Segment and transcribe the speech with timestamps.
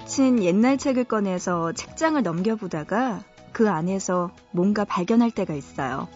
[0.00, 3.22] 꽂힌 옛날 책을 꺼내서 책장을 넘겨보다가
[3.52, 6.08] 그 안에서 뭔가 발견할 때가 있어요.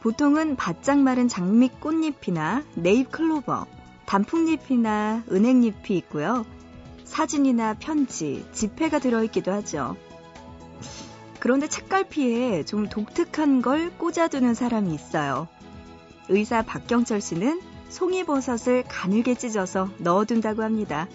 [0.00, 3.66] 보통은 바짝 마른 장미 꽃잎이나 네잎 클로버,
[4.06, 6.44] 단풍잎이나 은행잎이 있고요.
[7.04, 9.96] 사진이나 편지, 지폐가 들어있기도 하죠.
[11.40, 15.46] 그런데 책갈피에 좀 독특한 걸 꽂아두는 사람이 있어요.
[16.28, 21.06] 의사 박경철 씨는 송이버섯을 가늘게 찢어서 넣어둔다고 합니다.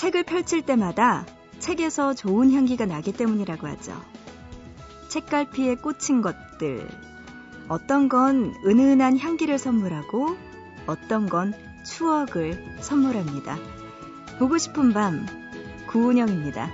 [0.00, 1.26] 책을 펼칠 때마다
[1.58, 3.92] 책에서 좋은 향기가 나기 때문이라고 하죠.
[5.08, 6.88] 책갈피에 꽂힌 것들.
[7.68, 10.38] 어떤 건 은은한 향기를 선물하고
[10.86, 11.52] 어떤 건
[11.84, 13.58] 추억을 선물합니다.
[14.38, 15.26] 보고 싶은 밤,
[15.88, 16.70] 구은영입니다.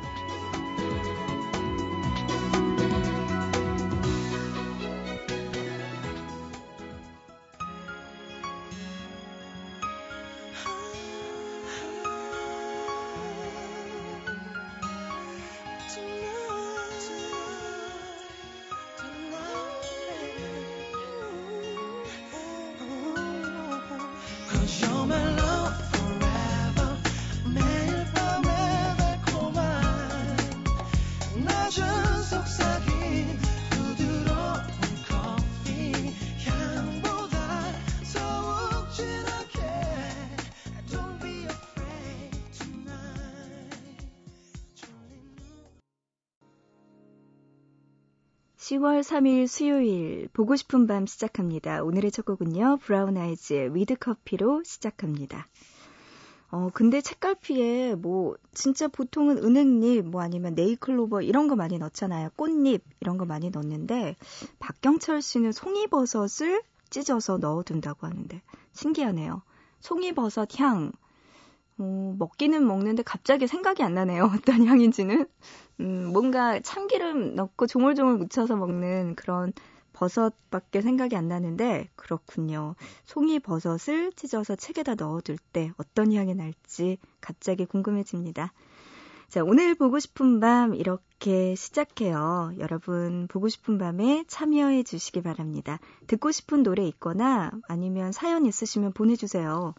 [48.87, 51.83] 10월 3일 수요일 보고 싶은 밤 시작합니다.
[51.83, 52.79] 오늘의 첫 곡은요.
[52.83, 55.49] 브라운 아이즈의 With Coffee로 시작합니다.
[56.53, 62.31] 어, 근데 책갈피에 뭐 진짜 보통은 은행잎 뭐 아니면 네잎클로버 이런 거 많이 넣잖아요.
[62.37, 64.15] 꽃잎 이런 거 많이 넣는데
[64.61, 68.41] 박경철 씨는 송이버섯을 찢어서 넣어둔다고 하는데
[68.73, 69.43] 신기하네요.
[69.81, 70.93] 송이버섯 향
[71.79, 74.25] 어, 먹기는 먹는데 갑자기 생각이 안 나네요.
[74.35, 75.27] 어떤 향인지는.
[75.81, 79.53] 음, 뭔가 참기름 넣고 조물조물 묻혀서 먹는 그런
[79.93, 82.75] 버섯밖에 생각이 안 나는데 그렇군요.
[83.05, 88.53] 송이 버섯을 찢어서 책에다 넣어둘 때 어떤 향이 날지 갑자기 궁금해집니다.
[89.29, 92.53] 자, 오늘 보고 싶은 밤 이렇게 시작해요.
[92.59, 95.81] 여러분 보고 싶은 밤에 참여해 주시기 바랍니다.
[96.07, 99.75] 듣고 싶은 노래 있거나 아니면 사연 있으시면 보내주세요.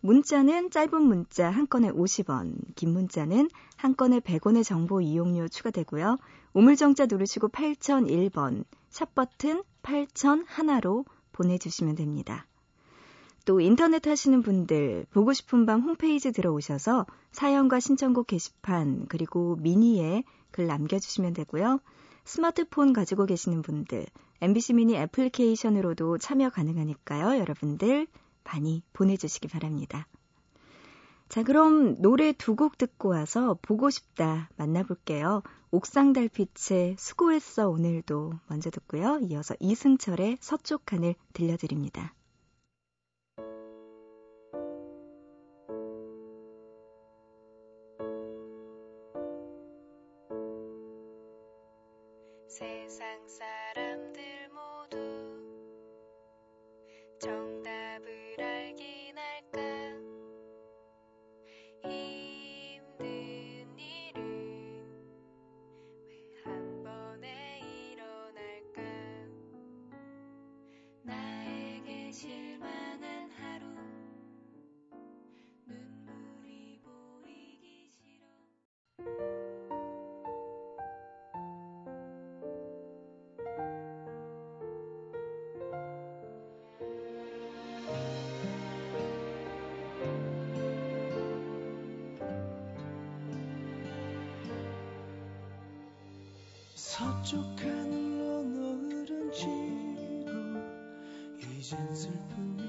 [0.00, 6.18] 문자는 짧은 문자 한 건에 50원, 긴 문자는 한 건에 100원의 정보 이용료 추가되고요.
[6.52, 12.46] 우물정자 누르시고 8001번, 샵버튼 8001로 보내주시면 됩니다.
[13.44, 20.66] 또 인터넷 하시는 분들 보고 싶은 밤 홈페이지 들어오셔서 사연과 신청곡 게시판 그리고 미니에 글
[20.66, 21.80] 남겨주시면 되고요.
[22.24, 24.04] 스마트폰 가지고 계시는 분들
[24.42, 27.38] MBC 미니 애플리케이션으로도 참여 가능하니까요.
[27.40, 28.06] 여러분들
[28.52, 30.06] 많이 보내주시기 바랍니다.
[31.28, 35.42] 자, 그럼 노래 두 곡 듣고 와서 보고 싶다 만나볼게요.
[35.70, 39.18] 옥상 달빛의 수고했어 오늘도 먼저 듣고요.
[39.22, 42.14] 이어서 이승철의 서쪽 하늘 들려드립니다.
[52.48, 53.57] 세상 사
[96.98, 100.58] 서쪽 하늘로 노을은 지고
[101.38, 102.67] 이젠 슬픔이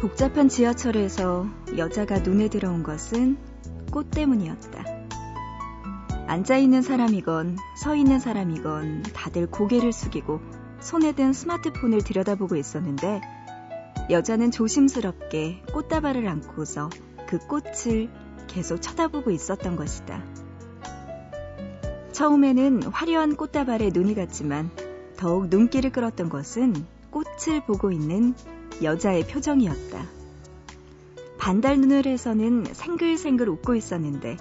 [0.00, 3.36] 복잡한 지하철에서 여자가 눈에 들어온 것은
[3.92, 4.82] 꽃 때문이었다.
[6.26, 10.40] 앉아있는 사람이건 서 있는 사람이건 다들 고개를 숙이고
[10.80, 13.20] 손에 든 스마트폰을 들여다보고 있었는데
[14.08, 16.88] 여자는 조심스럽게 꽃다발을 안고서
[17.26, 18.08] 그 꽃을
[18.46, 20.24] 계속 쳐다보고 있었던 것이다.
[22.12, 24.70] 처음에는 화려한 꽃다발에 눈이 갔지만
[25.18, 28.34] 더욱 눈길을 끌었던 것은 꽃을 보고 있는
[28.82, 30.06] 여자의 표정이었다.
[31.38, 34.36] 반달 눈을 해서는 생글생글 웃고 있었는데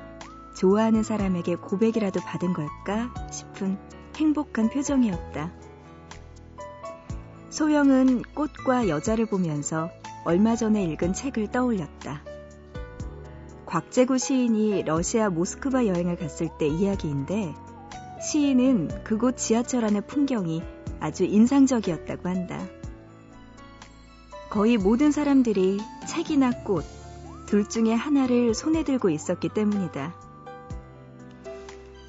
[0.56, 3.78] 좋아하는 사람에게 고백이라도 받은 걸까 싶은
[4.18, 5.52] 행복한 표정이었다.
[7.50, 9.90] 소영은 꽃과 여자를 보면서
[10.26, 12.24] 얼마 전에 읽은 책을 떠올렸다.
[13.66, 17.54] 곽재구 시인이 러시아 모스크바 여행을 갔을 때 이야기인데
[18.22, 20.62] 시인은 그곳 지하철 안의 풍경이
[21.00, 22.68] 아주 인상적이었다고 한다.
[24.50, 26.84] 거의 모든 사람들이 책이나 꽃,
[27.46, 30.16] 둘 중에 하나를 손에 들고 있었기 때문이다.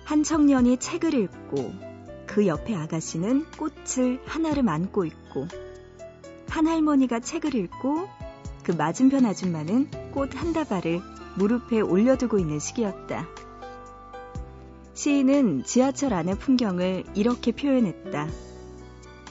[0.07, 1.75] 한 청년이 책을 읽고
[2.27, 5.47] 그 옆에 아가씨는 꽃을 하나를 안고 있고
[6.49, 8.09] 한 할머니가 책을 읽고
[8.63, 11.03] 그 맞은편 아줌마는 꽃 한 다발을
[11.37, 13.29] 무릎에 올려두고 있는 시기였다.
[14.95, 18.29] 시인은 지하철 안의 풍경을 이렇게 표현했다.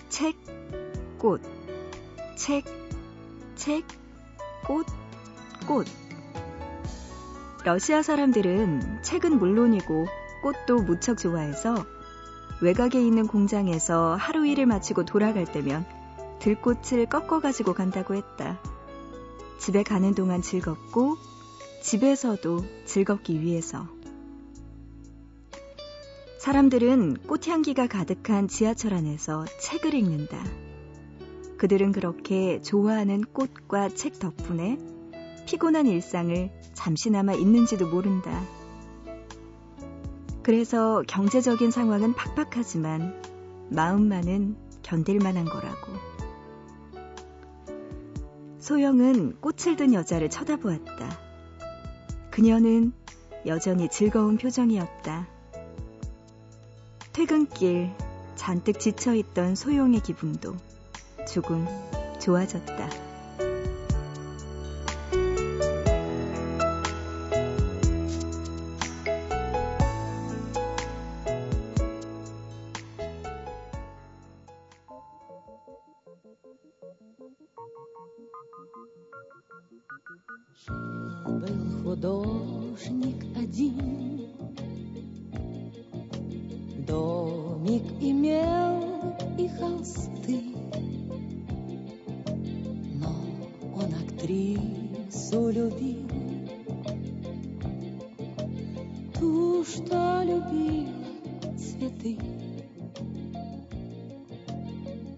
[0.09, 0.35] 책,
[1.17, 1.41] 꽃,
[2.35, 2.65] 책,
[3.59, 3.85] 책,
[4.65, 4.85] 꽃,
[5.67, 5.85] 꽃.
[7.65, 10.07] 러시아 사람들은 책은 물론이고
[10.41, 11.85] 꽃도 무척 좋아해서
[12.61, 15.85] 외곽에 있는 공장에서 하루 일을 마치고 돌아갈 때면
[16.39, 18.61] 들꽃을 꺾어 가지고 간다고 했다.
[19.59, 21.17] 집에 가는 동안 즐겁고
[21.83, 23.89] 집에서도 즐겁기 위해서.
[26.39, 30.68] 사람들은 꽃향기가 가득한 지하철 안에서 책을 읽는다.
[31.59, 34.77] 그들은 그렇게 좋아하는 꽃과 책 덕분에
[35.45, 38.41] 피곤한 일상을 잠시나마 잊는지도 모른다.
[40.41, 43.21] 그래서 경제적인 상황은 팍팍하지만
[43.71, 45.91] 마음만은 견딜 만한 거라고.
[48.59, 51.19] 소영은 꽃을 든 여자를 쳐다보았다.
[52.31, 52.93] 그녀는
[53.45, 55.27] 여전히 즐거운 표정이었다.
[57.11, 57.91] 퇴근길
[58.35, 60.55] 잔뜩 지쳐있던 소영의 기분도
[61.31, 61.67] 조금
[62.19, 63.08] 좋아졌다.
[101.88, 102.18] цветы.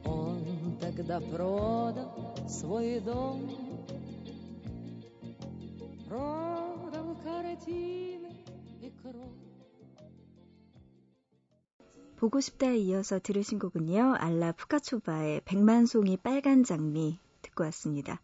[0.05, 3.67] Он тогда продал свой дом
[12.17, 14.15] 보고 싶다에 이어서 들으신 곡은요.
[14.19, 18.21] 알라 푸카초바의 백만송이 빨간 장미 듣고 왔습니다.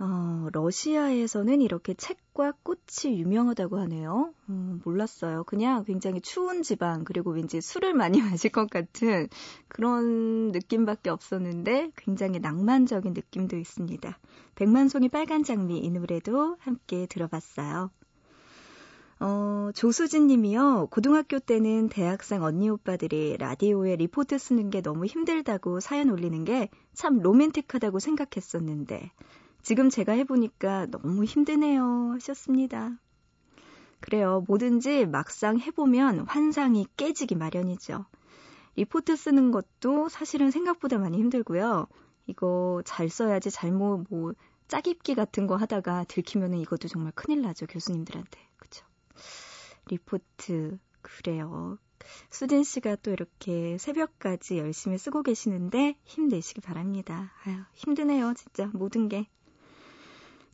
[0.00, 4.32] 어, 러시아에서는 이렇게 책과 꽃이 유명하다고 하네요.
[4.48, 5.42] 음, 몰랐어요.
[5.44, 9.28] 그냥 굉장히 추운 지방, 그리고 왠지 술을 많이 마실 것 같은
[9.66, 14.18] 그런 느낌밖에 없었는데 굉장히 낭만적인 느낌도 있습니다.
[14.54, 17.90] 백만송이 빨간 장미 이 노래도 함께 들어봤어요.
[19.20, 20.88] 어, 조수진 님이요.
[20.92, 27.20] 고등학교 때는 대학생 언니 오빠들이 라디오에 리포트 쓰는 게 너무 힘들다고 사연 올리는 게 참
[27.20, 29.12] 로맨틱하다고 생각했었는데
[29.68, 32.98] 지금 제가 해보니까 너무 힘드네요 하셨습니다.
[34.00, 34.42] 그래요.
[34.48, 38.06] 뭐든지 막상 해보면 환상이 깨지기 마련이죠.
[38.76, 41.86] 리포트 쓰는 것도 사실은 생각보다 많이 힘들고요.
[42.28, 44.32] 이거 잘 써야지 잘못 뭐
[44.68, 47.66] 짜깁기 같은 거 하다가 들키면은 이것도 정말 큰일 나죠.
[47.66, 48.40] 교수님들한테.
[49.88, 51.76] 리포트 그래요.
[52.30, 57.34] 수진 씨가 또 이렇게 새벽까지 열심히 쓰고 계시는데 힘내시기 바랍니다.
[57.44, 59.26] 아유, 힘드네요, 진짜 모든 게.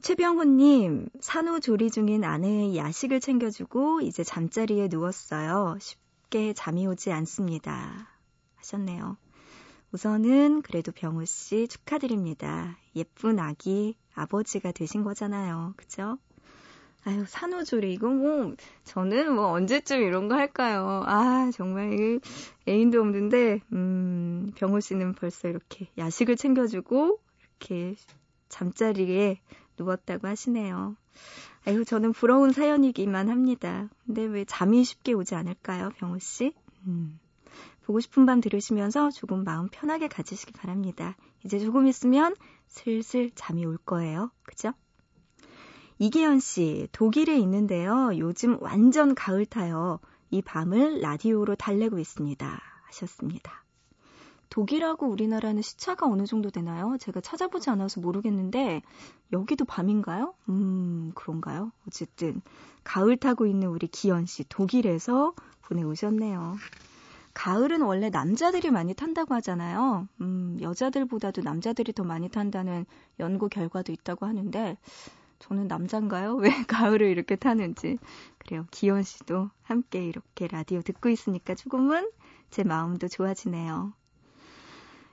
[0.05, 5.79] 최병훈님, 산후조리 중인 아내의 야식을 챙겨주고 이제 잠자리에 누웠어요.
[5.81, 8.11] 쉽게 잠이 오지 않습니다.
[8.57, 9.17] 하셨네요.
[9.93, 12.77] 우선은 그래도 병우 씨 축하드립니다.
[12.95, 15.73] 예쁜 아기 아버지가 되신 거잖아요.
[15.79, 16.19] 그죠?
[17.05, 21.03] 아유, 산후조리, 이거 뭐, 저는 뭐 언제쯤 이런 거 할까요?
[21.07, 22.21] 아, 정말, 이
[22.69, 27.97] 애인도 없는데, 음, 병호 씨는 벌써 이렇게 야식을 챙겨주고, 이렇게
[28.51, 29.41] 잠자리에
[29.79, 30.97] 누웠다고 하시네요.
[31.67, 33.89] 아유, 저는 부러운 사연이기만 합니다.
[34.05, 36.53] 근데 왜 잠이 쉽게 오지 않을까요, 병호 씨?
[36.87, 37.19] 음.
[37.85, 41.17] 보고 싶은 밤 들으시면서 조금 마음 편하게 가지시기 바랍니다.
[41.45, 42.35] 이제 조금 있으면
[42.67, 44.31] 슬슬 잠이 올 거예요.
[44.45, 44.73] 그죠?
[45.99, 48.11] 이기현 씨, 독일에 있는데요.
[48.19, 50.01] 요즘 완전 가을 타요.
[50.31, 52.61] 이 밤을 라디오로 달래고 있습니다.
[52.87, 53.64] 하셨습니다.
[54.55, 56.97] 독일하고 우리나라는 시차가 어느 정도 되나요?
[57.01, 58.83] 제가 찾아보지 않아서 모르겠는데
[59.33, 60.33] 여기도 밤인가요?
[60.49, 61.73] 음, 그런가요?
[61.89, 62.41] 어쨌든
[62.85, 66.55] 가을 타고 있는 우리 기현 씨 독일에서 보내오셨네요.
[67.35, 70.07] 가을은 원래 남자들이 많이 탄다고 하잖아요.
[70.21, 72.87] 음, 여자들보다도 남자들이 더 많이 탄다는
[73.19, 74.79] 연구 결과도 있다고 하는데
[75.41, 76.37] 저는 남잔가요?
[76.39, 77.99] 왜 가을을 이렇게 타는지.
[78.39, 78.67] 그래요.
[78.71, 82.09] 기현 씨도 함께 이렇게 라디오 듣고 있으니까 조금은
[82.51, 83.95] 제 마음도 좋아지네요.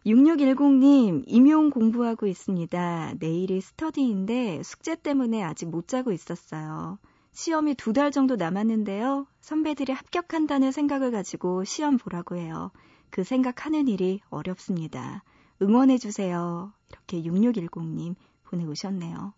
[0.06, 3.14] 6610님, 임용 공부하고 있습니다.
[3.20, 6.98] 내일이 스터디인데 숙제 때문에 아직 못 자고 있었어요.
[7.34, 9.28] 시험이 두 달 정도 남았는데요.
[9.42, 12.72] 선배들이 합격한다는 생각을 가지고 시험 보라고 해요.
[13.12, 15.24] 그 생각하는 일이 어렵습니다.
[15.62, 16.74] 응원해주세요.
[16.90, 19.34] 이렇게 6610님 보내오셨네요.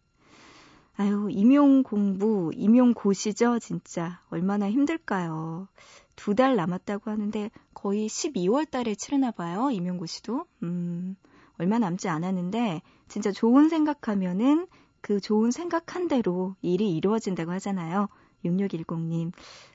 [0.95, 4.21] 아유, 임용 공부, 임용 고시죠, 진짜.
[4.29, 5.67] 얼마나 힘들까요.
[6.15, 10.45] 두 달 남았다고 하는데 거의 12월 달에 치르나 봐요, 임용 고시도.
[10.61, 11.15] 음,
[11.57, 14.67] 얼마 남지 않았는데 진짜 좋은 생각하면은
[15.01, 18.07] 그 좋은 생각한 대로 일이 이루어진다고 하잖아요.
[18.45, 19.31] 6610님.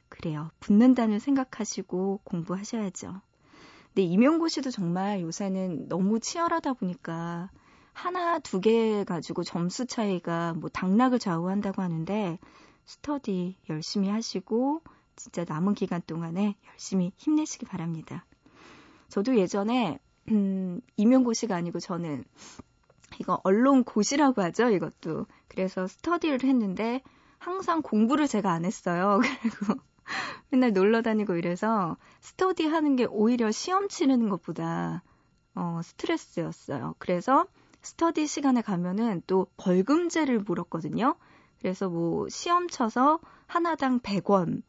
[0.08, 0.50] 그래요.
[0.60, 3.20] 붙는다는 생각하시고 공부하셔야죠.
[3.88, 7.50] 근데 임용고시도 정말 요새는 너무 치열하다 보니까
[7.98, 12.38] 하나, 두 개 가지고 점수 차이가 뭐 당락을 좌우한다고 하는데
[12.84, 14.82] 스터디 열심히 하시고
[15.16, 18.24] 진짜 남은 기간 동안에 열심히 힘내시기 바랍니다.
[19.08, 19.98] 저도 예전에
[20.30, 22.24] 음, 임용고시가 아니고 저는
[23.18, 25.26] 이거 언론고시라고 하죠, 이것도.
[25.48, 27.02] 그래서 스터디를 했는데
[27.38, 29.18] 항상 공부를 제가 안 했어요.
[29.42, 29.80] 그리고
[30.50, 35.02] 맨날 놀러 다니고 이래서 스터디 하는 게 오히려 시험 치르는 것보다
[35.56, 36.94] 어, 스트레스였어요.
[36.98, 37.46] 그래서
[37.82, 41.16] 스터디 시간에 가면은 또 벌금제를 물었거든요.
[41.60, 44.62] 그래서 뭐 시험 쳐서 하나당 100원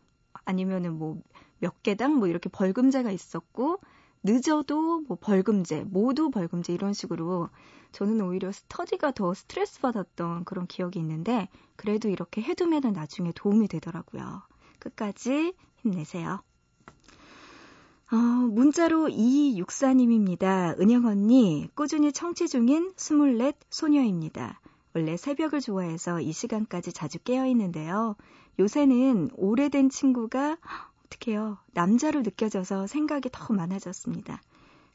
[0.46, 1.22] 아니면은 뭐
[1.60, 3.80] 몇 개당 뭐 이렇게 벌금제가 있었고
[4.24, 7.50] 늦어도 뭐 벌금제, 모두 벌금제 이런 식으로
[7.92, 14.42] 저는 오히려 스터디가 더 스트레스 받았던 그런 기억이 있는데 그래도 이렇게 해두면은 나중에 도움이 되더라고요.
[14.80, 16.42] 끝까지 힘내세요.
[18.12, 20.80] 어, 문자로 2264님입니다.
[20.80, 24.60] 은영 언니, 꾸준히 청취 중인 24 소녀입니다.
[24.96, 28.16] 원래 새벽을 좋아해서 이 시간까지 자주 깨어 있는데요.
[28.60, 30.58] 요새는 오래된 친구가
[31.06, 31.60] 어떡해요.
[31.74, 34.42] 남자로 느껴져서 생각이 더 많아졌습니다.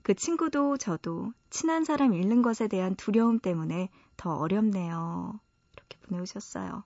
[0.02, 5.38] 그 친구도 저도 친한 사람 잃는 것에 대한 두려움 때문에 더 어렵네요.
[5.76, 6.83] 이렇게 보내오셨어요.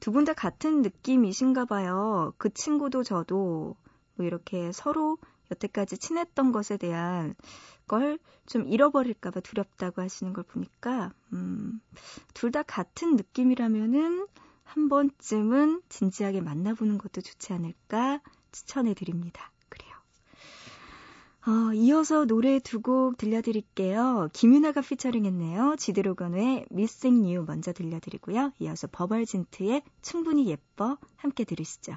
[0.00, 2.32] 두 분 다 같은 느낌이신가 봐요.
[2.36, 3.76] 그 친구도 저도
[4.14, 5.18] 뭐 이렇게 서로
[5.50, 7.34] 여태까지 친했던 것에 대한
[7.86, 11.80] 걸 좀 잃어버릴까봐 두렵다고 하시는 걸 보니까, 음,
[12.34, 14.26] 둘 다 같은 느낌이라면은
[14.64, 18.20] 한 번쯤은 진지하게 만나보는 것도 좋지 않을까
[18.52, 19.52] 추천해 드립니다.
[19.68, 19.92] 그래요.
[21.46, 24.28] 어, 이어서 노래 두 곡 들려드릴게요.
[24.32, 25.76] 김윤아가 피처링했네요.
[25.78, 28.52] 지드로건의 Missing You 먼저 들려드리고요.
[28.60, 31.96] 이어서 버벌진트의 충분히 예뻐 함께 들으시죠.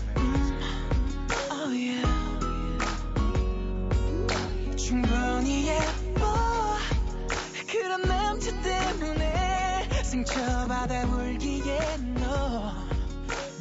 [10.81, 12.73] 상처받아 울기에 너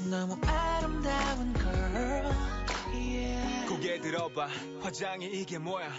[0.09, 2.33] 너무 아름다운 girl.
[2.93, 3.69] Yeah.
[3.69, 4.49] 고개 들어봐.
[4.81, 5.93] 화장이 이게 뭐야?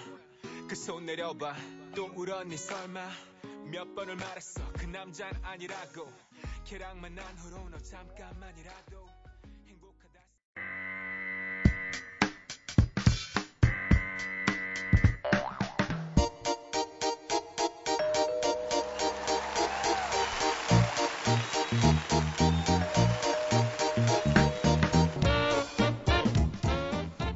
[0.67, 1.55] 그 손 내려봐.
[1.95, 3.07] 또 울었니 설마
[3.71, 4.61] 몇 번을 말했어?
[4.73, 6.11] 그 남자는 아니라고.
[6.65, 9.05] 걔랑 만난 후로 너 잠깐만이라도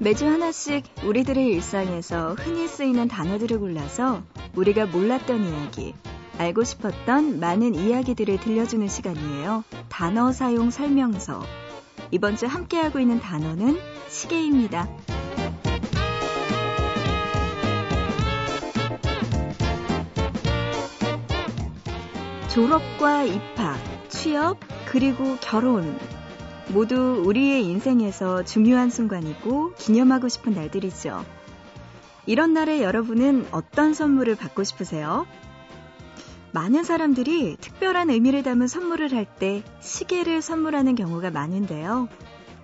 [0.05, 4.21] 매주 하나씩 우리들의 일상에서 흔히 쓰이는 단어들을 골라서
[4.55, 5.95] 우리가 몰랐던 이야기,
[6.37, 9.63] 알고 싶었던 많은 이야기들을 들려주는 시간이에요.
[9.89, 11.41] 단어 사용 설명서.
[12.11, 14.87] 이번 주 함께하고 있는 단어는 시계입니다.
[22.53, 25.97] 졸업과 입학, 취업, 그리고 결혼.
[26.69, 31.23] 모두 우리의 인생에서 중요한 순간이고 기념하고 싶은 날들이죠.
[32.25, 35.27] 이런 날에 여러분은 어떤 선물을 받고 싶으세요?
[36.51, 42.07] 많은 사람들이 특별한 의미를 담은 선물을 할 때 시계를 선물하는 경우가 많은데요.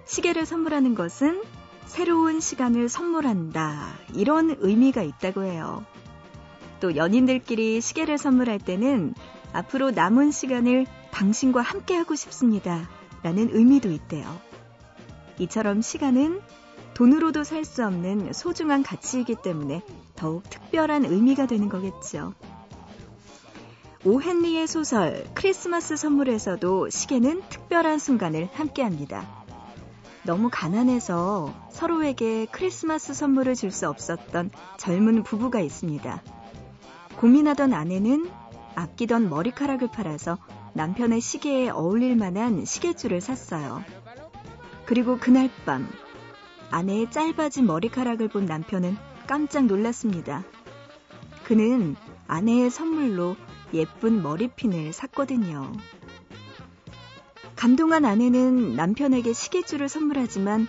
[0.05, 1.43] 시계를 선물하는 것은
[1.85, 3.89] 새로운 시간을 선물한다.
[4.15, 5.85] 이런 의미가 있다고 해요.
[6.79, 9.13] 또 연인들끼리 시계를 선물할 때는
[9.53, 12.89] 앞으로 남은 시간을 당신과 함께 하고 싶습니다.
[13.23, 14.39] 라는 의미도 있대요.
[15.39, 16.41] 이처럼 시간은
[16.93, 19.81] 돈으로도 살 수 없는 소중한 가치이기 때문에
[20.15, 22.33] 더욱 특별한 의미가 되는 거겠죠.
[24.03, 29.27] 오헨리의 소설 크리스마스 선물에서도 시계는 특별한 순간을 함께합니다.
[30.23, 36.21] 너무 가난해서 서로에게 크리스마스 선물을 줄 수 없었던 젊은 부부가 있습니다.
[37.17, 38.29] 고민하던 아내는
[38.75, 40.37] 아끼던 머리카락을 팔아서
[40.73, 43.83] 남편의 시계에 어울릴 만한 시계줄을 샀어요.
[44.85, 45.87] 그리고 그날 밤
[46.69, 48.97] 아내의 짧아진 머리카락을 본 남편은
[49.27, 50.43] 깜짝 놀랐습니다.
[51.43, 51.95] 그는
[52.27, 53.35] 아내의 선물로
[53.73, 55.71] 예쁜 머리핀을 샀거든요.
[57.55, 60.67] 감동한 아내는 남편에게 시계줄을 선물하지만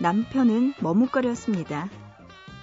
[0.00, 1.88] 남편은 머뭇거렸습니다.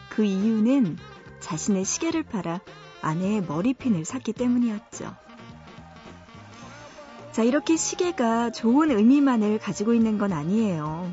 [0.10, 0.98] 그 이유는
[1.40, 2.60] 자신의 시계를 팔아
[3.02, 5.16] 아내의 머리핀을 샀기 때문이었죠.
[7.32, 11.12] 자, 이렇게 시계가 좋은 의미만을 가지고 있는 건 아니에요.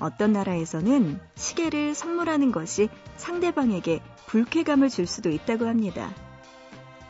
[0.00, 6.10] 어떤 나라에서는 시계를 선물하는 것이 상대방에게 불쾌감을 줄 수도 있다고 합니다.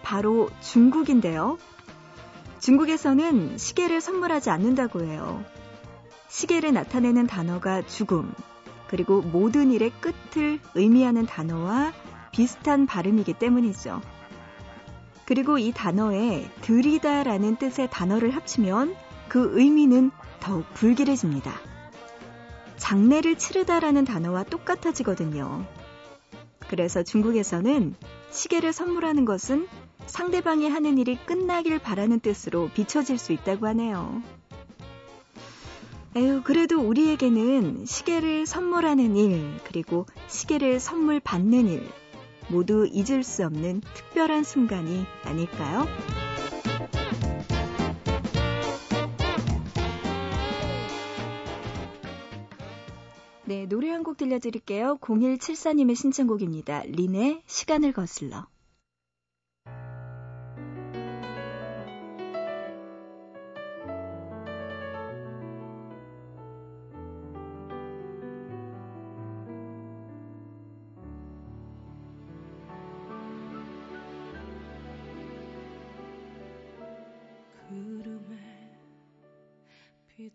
[0.05, 1.59] 바로 중국인데요.
[2.61, 5.45] 중국에서는 시계를 선물하지 않는다고 해요.
[6.29, 8.33] 시계를 나타내는 단어가 죽음,
[8.87, 11.93] 그리고 모든 일의 끝을 의미하는 단어와
[12.31, 14.01] 비슷한 발음이기 때문이죠.
[15.27, 18.95] 그리고 이 단어에 들이다라는 뜻의 단어를 합치면
[19.29, 21.53] 그 의미는 더욱 불길해집니다.
[22.77, 25.67] 장례를 치르다라는 단어와 똑같아지거든요.
[26.69, 27.95] 그래서 중국에서는
[28.31, 29.67] 시계를 선물하는 것은
[30.07, 34.23] 상대방이 하는 일이 끝나길 바라는 뜻으로 비춰질 수 있다고 하네요.
[36.15, 41.89] 에휴, 그래도 우리에게는 시계를 선물하는 일, 그리고 시계를 선물 받는 일,
[42.49, 45.87] 모두 잊을 수 없는 특별한 순간이 아닐까요?
[53.45, 54.99] 네, 노래 한 곡 들려드릴게요.
[55.01, 56.83] 0174님의 신청곡입니다.
[56.87, 58.47] 린의 시간을 거슬러.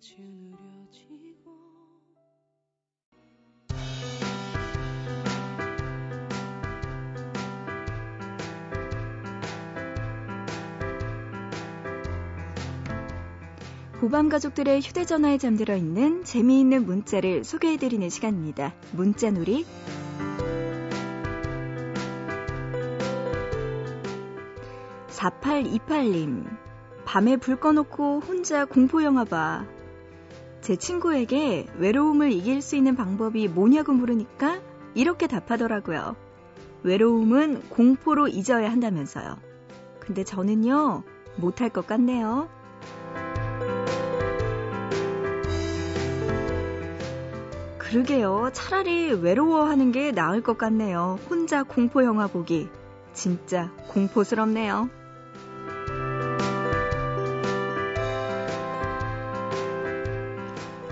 [0.01, 0.07] 고
[13.99, 18.73] 고밤 가족들의 휴대전화에 잠들어 있는 재미있는 문자를 소개해드리는 시간입니다.
[18.93, 19.67] 문자놀이.
[25.09, 26.47] 4828님,
[27.05, 29.67] 밤에 불 꺼놓고 혼자 공포영화 봐.
[30.61, 34.61] 제 친구에게 외로움을 이길 수 있는 방법이 뭐냐고 물으니까
[34.93, 36.15] 이렇게 답하더라고요.
[36.83, 39.37] 외로움은 공포로 잊어야 한다면서요.
[39.99, 41.03] 근데 저는요,
[41.35, 42.47] 못할 것 같네요.
[47.77, 48.51] 그러게요.
[48.53, 51.19] 차라리 외로워하는 게 나을 것 같네요.
[51.29, 52.69] 혼자 공포 영화 보기.
[53.13, 54.89] 진짜 공포스럽네요.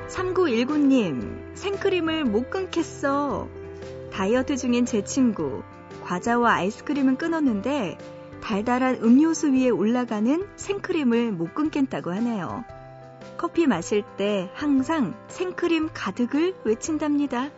[0.09, 3.47] 3919님, 생크림을 못 끊겠어.
[4.11, 5.63] 다이어트 중인 제 친구,
[6.03, 7.97] 과자와 아이스크림은 끊었는데
[8.41, 12.63] 달달한 음료수 위에 올라가는 생크림을 못 끊겠다고 하네요.
[13.37, 17.51] 커피 마실 때 항상 생크림 가득을 외친답니다.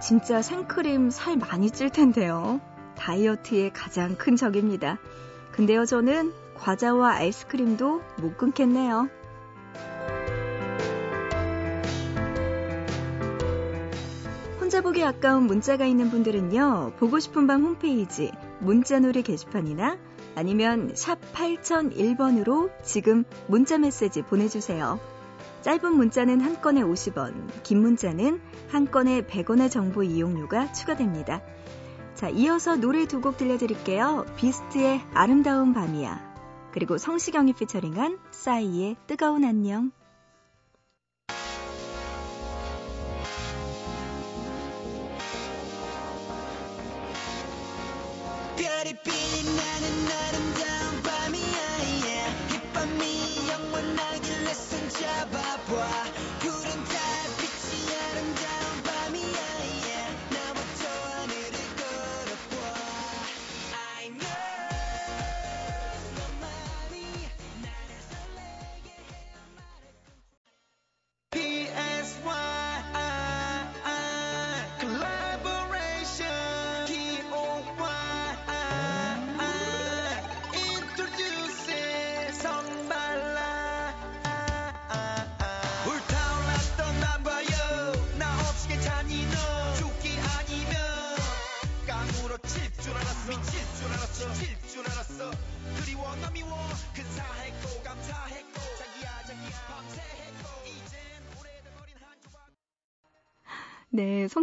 [0.00, 2.60] 진짜 생크림 살 많이 찔 텐데요.
[2.96, 4.98] 다이어트의 가장 큰 적입니다.
[5.52, 9.08] 근데요, 저는 과자와 아이스크림도 못 끊겠네요.
[14.60, 19.98] 혼자 보기 아까운 문자가 있는 분들은요, 보고 싶은 밤 홈페이지 문자놀이 게시판이나
[20.36, 25.00] 아니면 샵 8001번으로 지금 문자 메시지 보내주세요.
[25.62, 31.42] 짧은 문자는 한 건에 50원, 긴 문자는 한 건에 100원의 정보 이용료가 추가됩니다.
[32.14, 34.26] 자, 이어서 노래 두 곡 들려드릴게요.
[34.36, 36.29] 비스트의 아름다운 밤이야.
[36.72, 39.92] 그리고 성시경이 피처링한 싸이의 뜨거운 안녕.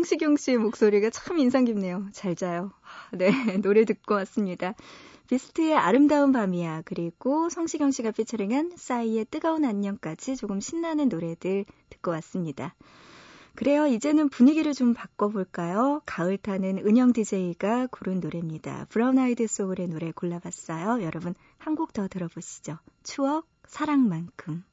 [0.08, 2.08] 성시경 씨의 목소리가 참 인상 깊네요.
[2.14, 2.72] 잘 자요.
[3.12, 3.28] 네,
[3.62, 4.74] 노래 듣고 왔습니다.
[5.28, 6.84] 비스트의 아름다운 밤이야.
[6.86, 12.74] 그리고 성시경 씨가 피처링한 싸이의 뜨거운 안녕까지 조금 신나는 노래들 듣고 왔습니다.
[13.56, 13.86] 그래요.
[13.86, 16.02] 이제는 분위기를 좀 바꿔볼까요?
[16.06, 18.86] 가을 타는 은영 DJ가 고른 노래입니다.
[18.88, 21.04] 브라운 아이드 소울의 노래 골라봤어요.
[21.04, 22.78] 여러분, 한 곡 더 들어보시죠.
[23.04, 24.64] 추억, 사랑만큼.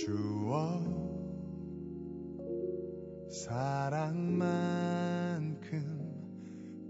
[0.00, 0.80] 주어
[3.28, 4.50] 사랑만큼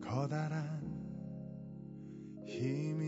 [0.00, 0.80] 커다란
[2.46, 2.99] 힘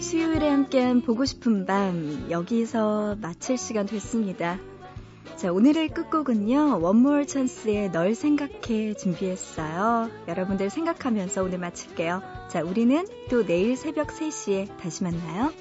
[0.00, 4.58] 수요일에 함께한 보고 싶은 밤 여기서 마칠 시간 됐습니다.
[5.36, 10.10] 자 오늘의 끝곡은요 원몰 찬스의 널 생각해 준비했어요.
[10.28, 12.22] 여러분들 생각하면서 오늘 마칠게요.
[12.50, 15.52] 자 우리는 또 내일 새벽 3시에 다시 만나요.